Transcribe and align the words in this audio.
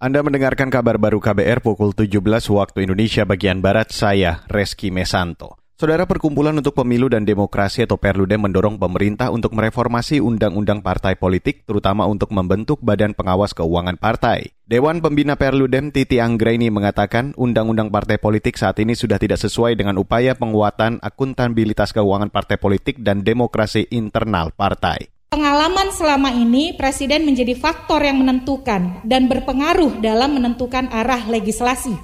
Anda 0.00 0.24
mendengarkan 0.24 0.72
kabar 0.72 0.96
baru 0.96 1.20
KBR 1.20 1.60
pukul 1.60 1.92
17 1.92 2.24
waktu 2.48 2.88
Indonesia 2.88 3.28
bagian 3.28 3.60
Barat, 3.60 3.92
saya 3.92 4.40
Reski 4.48 4.88
Mesanto. 4.88 5.60
Saudara 5.76 6.08
Perkumpulan 6.08 6.56
untuk 6.56 6.72
Pemilu 6.72 7.12
dan 7.12 7.28
Demokrasi 7.28 7.84
atau 7.84 8.00
Perludem 8.00 8.40
mendorong 8.40 8.80
pemerintah 8.80 9.28
untuk 9.28 9.52
mereformasi 9.52 10.24
undang-undang 10.24 10.80
partai 10.80 11.20
politik, 11.20 11.68
terutama 11.68 12.08
untuk 12.08 12.32
membentuk 12.32 12.80
Badan 12.80 13.12
Pengawas 13.12 13.52
Keuangan 13.52 14.00
Partai. 14.00 14.56
Dewan 14.64 15.04
Pembina 15.04 15.36
Perludem 15.36 15.92
Titi 15.92 16.16
Anggraini 16.16 16.72
mengatakan 16.72 17.36
undang-undang 17.36 17.92
partai 17.92 18.16
politik 18.16 18.56
saat 18.56 18.80
ini 18.80 18.96
sudah 18.96 19.20
tidak 19.20 19.36
sesuai 19.36 19.76
dengan 19.76 20.00
upaya 20.00 20.32
penguatan 20.32 20.96
akuntabilitas 21.04 21.92
keuangan 21.92 22.32
partai 22.32 22.56
politik 22.56 23.04
dan 23.04 23.20
demokrasi 23.20 23.84
internal 23.92 24.48
partai. 24.56 25.09
Pengalaman 25.30 25.94
selama 25.94 26.34
ini 26.34 26.74
Presiden 26.74 27.22
menjadi 27.22 27.54
faktor 27.54 28.02
yang 28.02 28.18
menentukan 28.18 28.98
dan 29.06 29.30
berpengaruh 29.30 30.02
dalam 30.02 30.34
menentukan 30.34 30.90
arah 30.90 31.22
legislasi. 31.30 31.94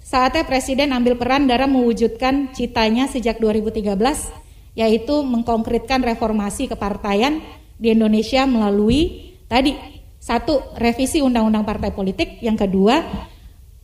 Saatnya 0.00 0.48
Presiden 0.48 0.96
ambil 0.96 1.20
peran 1.20 1.44
dalam 1.44 1.76
mewujudkan 1.76 2.56
citanya 2.56 3.04
sejak 3.04 3.36
2013, 3.36 3.84
yaitu 4.72 5.12
mengkonkretkan 5.12 6.00
reformasi 6.00 6.72
kepartaian 6.72 7.44
di 7.76 7.92
Indonesia 7.92 8.48
melalui 8.48 9.36
tadi 9.44 9.76
satu 10.16 10.72
revisi 10.80 11.20
undang-undang 11.20 11.68
partai 11.68 11.92
politik, 11.92 12.40
yang 12.40 12.56
kedua 12.56 13.04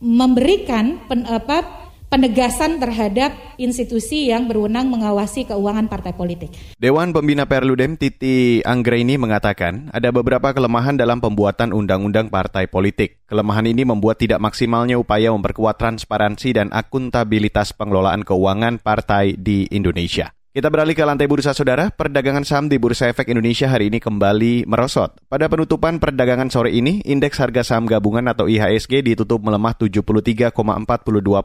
memberikan 0.01 1.05
pen, 1.05 1.21
apa, 1.29 1.86
penegasan 2.07 2.79
terhadap 2.79 3.35
institusi 3.59 4.31
yang 4.31 4.47
berwenang 4.47 4.87
mengawasi 4.87 5.43
keuangan 5.43 5.91
partai 5.91 6.15
politik. 6.15 6.55
Dewan 6.79 7.11
Pembina 7.11 7.43
Perludem 7.43 7.99
Titi 7.99 8.63
Anggraini 8.63 9.19
mengatakan 9.19 9.91
ada 9.91 10.13
beberapa 10.15 10.55
kelemahan 10.55 10.95
dalam 10.95 11.19
pembuatan 11.19 11.75
undang-undang 11.75 12.31
partai 12.31 12.71
politik. 12.71 13.19
Kelemahan 13.27 13.67
ini 13.67 13.83
membuat 13.83 14.23
tidak 14.23 14.39
maksimalnya 14.39 14.95
upaya 14.95 15.35
memperkuat 15.35 15.75
transparansi 15.75 16.55
dan 16.55 16.67
akuntabilitas 16.71 17.75
pengelolaan 17.75 18.23
keuangan 18.23 18.79
partai 18.79 19.35
di 19.35 19.67
Indonesia. 19.67 20.36
Kita 20.57 20.73
beralih 20.73 20.97
ke 20.97 21.05
lantai 21.05 21.29
bursa 21.29 21.53
saudara, 21.53 21.93
perdagangan 21.93 22.41
saham 22.41 22.65
di 22.65 22.81
Bursa 22.81 23.13
Efek 23.13 23.29
Indonesia 23.29 23.69
hari 23.69 23.93
ini 23.93 24.01
kembali 24.01 24.65
merosot. 24.65 25.13
Pada 25.29 25.45
penutupan 25.45 26.01
perdagangan 26.01 26.49
sore 26.49 26.73
ini, 26.73 26.97
indeks 27.05 27.37
harga 27.37 27.61
saham 27.61 27.85
gabungan 27.85 28.25
atau 28.25 28.49
IHSG 28.49 29.05
ditutup 29.05 29.37
melemah 29.45 29.77
73,42 29.77 30.57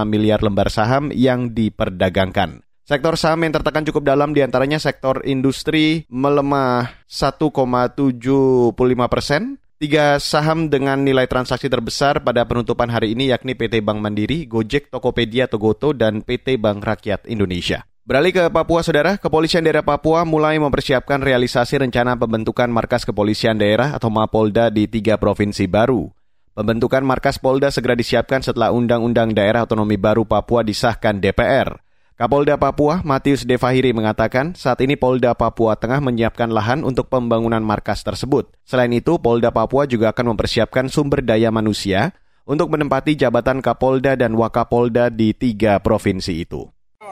miliar 0.10 0.42
lembar 0.42 0.74
saham 0.74 1.14
yang 1.14 1.54
diperdagangkan. 1.54 2.66
Sektor 2.82 3.14
saham 3.14 3.46
yang 3.46 3.54
tertekan 3.54 3.86
cukup 3.86 4.04
dalam 4.10 4.34
di 4.34 4.42
antaranya 4.42 4.82
sektor 4.82 5.22
industri 5.24 6.10
melemah 6.10 7.06
1,75 7.06 8.74
persen. 9.06 9.62
Tiga 9.82 10.22
saham 10.22 10.70
dengan 10.70 11.02
nilai 11.02 11.26
transaksi 11.26 11.66
terbesar 11.66 12.22
pada 12.22 12.46
penutupan 12.46 12.86
hari 12.90 13.18
ini 13.18 13.34
yakni 13.34 13.58
PT 13.58 13.82
Bank 13.82 13.98
Mandiri, 13.98 14.46
Gojek, 14.46 14.94
Tokopedia, 14.94 15.50
Togoto, 15.50 15.90
dan 15.94 16.22
PT 16.22 16.62
Bank 16.62 16.86
Rakyat 16.86 17.26
Indonesia. 17.26 17.82
Beralih 18.02 18.34
ke 18.34 18.50
Papua, 18.50 18.82
Saudara, 18.82 19.14
Kepolisian 19.14 19.62
Daerah 19.62 19.86
Papua 19.86 20.26
mulai 20.26 20.58
mempersiapkan 20.58 21.22
realisasi 21.22 21.78
rencana 21.78 22.18
pembentukan 22.18 22.66
Markas 22.66 23.06
Kepolisian 23.06 23.62
Daerah 23.62 23.94
atau 23.94 24.10
Mapolda 24.10 24.74
di 24.74 24.90
tiga 24.90 25.22
provinsi 25.22 25.70
baru. 25.70 26.10
Pembentukan 26.58 27.06
Markas 27.06 27.38
Polda 27.38 27.70
segera 27.70 27.94
disiapkan 27.94 28.42
setelah 28.42 28.74
Undang-Undang 28.74 29.38
Daerah 29.38 29.70
Otonomi 29.70 30.02
Baru 30.02 30.26
Papua 30.26 30.66
disahkan 30.66 31.22
DPR. 31.22 31.78
Kapolda 32.18 32.58
Papua, 32.58 33.06
Matius 33.06 33.46
Devahiri 33.46 33.94
mengatakan 33.94 34.58
saat 34.58 34.82
ini 34.82 34.98
Polda 34.98 35.38
Papua 35.38 35.78
tengah 35.78 36.02
menyiapkan 36.02 36.50
lahan 36.50 36.82
untuk 36.82 37.06
pembangunan 37.06 37.62
markas 37.62 38.02
tersebut. 38.02 38.50
Selain 38.66 38.90
itu, 38.98 39.22
Polda 39.22 39.54
Papua 39.54 39.86
juga 39.86 40.10
akan 40.10 40.34
mempersiapkan 40.34 40.90
sumber 40.90 41.22
daya 41.22 41.54
manusia 41.54 42.18
untuk 42.50 42.74
menempati 42.74 43.14
jabatan 43.14 43.62
Kapolda 43.62 44.18
dan 44.18 44.34
Wakapolda 44.34 45.14
di 45.14 45.38
tiga 45.38 45.78
provinsi 45.78 46.42
itu 46.42 46.66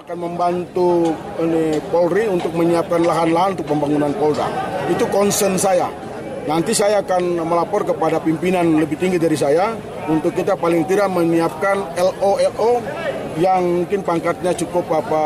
akan 0.10 0.26
membantu 0.26 1.14
ini 1.38 1.78
Polri 1.94 2.26
untuk 2.26 2.58
menyiapkan 2.58 2.98
lahan-lahan 2.98 3.54
untuk 3.54 3.70
pembangunan 3.70 4.10
Polda. 4.18 4.50
Itu 4.90 5.06
concern 5.14 5.54
saya. 5.54 5.86
Nanti 6.50 6.74
saya 6.74 7.06
akan 7.06 7.46
melapor 7.46 7.86
kepada 7.86 8.18
pimpinan 8.18 8.82
lebih 8.82 8.98
tinggi 8.98 9.22
dari 9.22 9.38
saya 9.38 9.78
untuk 10.10 10.34
kita 10.34 10.58
paling 10.58 10.90
tidak 10.90 11.14
menyiapkan 11.14 11.94
LO-LO 11.94 12.82
yang 13.38 13.86
mungkin 13.86 14.02
pangkatnya 14.02 14.58
cukup 14.58 14.90
apa 14.90 15.22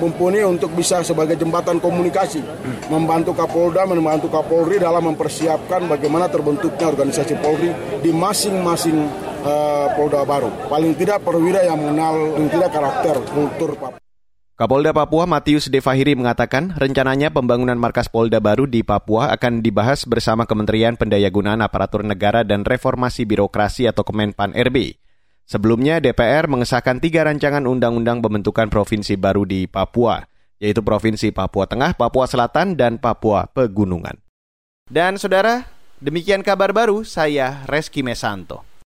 mumpuni 0.00 0.40
untuk 0.48 0.72
bisa 0.72 1.04
sebagai 1.04 1.36
jembatan 1.36 1.76
komunikasi 1.76 2.40
membantu 2.88 3.36
Kapolda, 3.36 3.84
membantu 3.84 4.32
Kapolri 4.32 4.80
dalam 4.80 5.12
mempersiapkan 5.12 5.84
bagaimana 5.84 6.24
terbentuknya 6.32 6.88
organisasi 6.88 7.36
Polri 7.36 7.68
di 8.00 8.08
masing-masing 8.16 9.28
uh, 9.42 9.88
Polda 9.96 10.22
baru. 10.24 10.50
Paling 10.68 10.92
tidak 10.96 11.24
perwira 11.24 11.64
yang 11.64 11.80
mengenal 11.80 12.36
paling 12.36 12.50
tidak 12.52 12.70
karakter 12.72 13.16
kultur 13.32 13.70
Papua. 13.76 14.00
Kapolda 14.60 14.92
Papua 14.92 15.24
Matius 15.24 15.72
Devahiri 15.72 16.12
mengatakan 16.12 16.76
rencananya 16.76 17.32
pembangunan 17.32 17.80
markas 17.80 18.12
Polda 18.12 18.44
baru 18.44 18.68
di 18.68 18.84
Papua 18.84 19.32
akan 19.32 19.64
dibahas 19.64 20.04
bersama 20.04 20.44
Kementerian 20.44 21.00
Pendayagunaan 21.00 21.64
Aparatur 21.64 22.04
Negara 22.04 22.44
dan 22.44 22.68
Reformasi 22.68 23.24
Birokrasi 23.24 23.88
atau 23.88 24.04
Kemenpan 24.04 24.52
RB. 24.52 25.00
Sebelumnya 25.48 25.98
DPR 25.98 26.44
mengesahkan 26.44 27.00
tiga 27.00 27.24
rancangan 27.24 27.64
undang-undang 27.64 28.20
pembentukan 28.20 28.68
provinsi 28.68 29.16
baru 29.16 29.48
di 29.48 29.64
Papua, 29.64 30.22
yaitu 30.60 30.84
Provinsi 30.84 31.32
Papua 31.32 31.64
Tengah, 31.64 31.96
Papua 31.96 32.28
Selatan, 32.28 32.76
dan 32.76 33.00
Papua 33.00 33.48
Pegunungan. 33.48 34.20
Dan 34.86 35.16
saudara, 35.16 35.66
demikian 35.98 36.44
kabar 36.46 36.70
baru 36.70 37.02
saya 37.02 37.64
Reski 37.64 38.04
Mesanto. 38.04 38.69